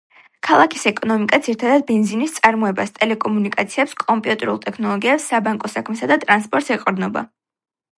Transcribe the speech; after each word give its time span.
ქალაქის 0.45 0.85
ეკონომიკა 0.91 1.39
ძირითადად 1.47 1.85
ბენზინის 1.91 2.33
წარმოებას, 2.39 2.95
ტელეკომუნიკაციებს, 2.97 3.97
კომპიუტერულ 4.07 4.61
ტექნოლოგიებს, 4.67 5.33
საბანკო 5.35 5.75
საქმესა 5.79 6.15
და 6.15 6.23
ტრანსპორტს 6.27 6.79
ეყრდნობა. 6.81 7.29